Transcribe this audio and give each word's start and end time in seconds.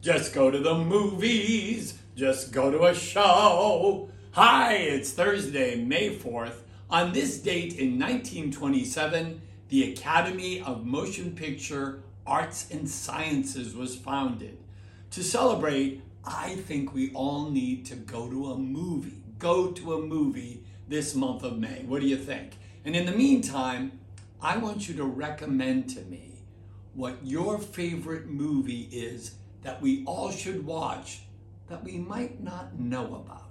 Just 0.00 0.32
go 0.32 0.50
to 0.50 0.58
the 0.58 0.74
movies. 0.74 1.98
Just 2.16 2.52
go 2.52 2.70
to 2.70 2.84
a 2.84 2.94
show. 2.94 4.08
Hi, 4.32 4.72
it's 4.76 5.10
Thursday, 5.10 5.76
May 5.76 6.16
4th. 6.16 6.62
On 6.88 7.12
this 7.12 7.38
date 7.38 7.74
in 7.74 7.98
1927, 7.98 9.42
the 9.68 9.92
Academy 9.92 10.62
of 10.62 10.86
Motion 10.86 11.32
Picture 11.32 12.02
Arts 12.26 12.70
and 12.70 12.88
Sciences 12.88 13.76
was 13.76 13.94
founded. 13.94 14.56
To 15.10 15.22
celebrate, 15.22 16.00
I 16.24 16.54
think 16.54 16.94
we 16.94 17.12
all 17.12 17.50
need 17.50 17.84
to 17.86 17.96
go 17.96 18.30
to 18.30 18.52
a 18.52 18.56
movie. 18.56 19.22
Go 19.38 19.70
to 19.70 19.94
a 19.96 20.00
movie 20.00 20.64
this 20.88 21.14
month 21.14 21.42
of 21.42 21.58
May. 21.58 21.84
What 21.86 22.00
do 22.00 22.06
you 22.06 22.16
think? 22.16 22.56
And 22.86 22.96
in 22.96 23.04
the 23.04 23.12
meantime, 23.12 24.00
I 24.40 24.56
want 24.56 24.88
you 24.88 24.94
to 24.94 25.04
recommend 25.04 25.90
to 25.90 26.00
me 26.00 26.36
what 26.94 27.18
your 27.22 27.58
favorite 27.58 28.28
movie 28.28 28.88
is 28.90 29.34
that 29.62 29.80
we 29.80 30.04
all 30.04 30.30
should 30.30 30.64
watch 30.64 31.22
that 31.68 31.84
we 31.84 31.98
might 31.98 32.42
not 32.42 32.78
know 32.78 33.14
about. 33.14 33.49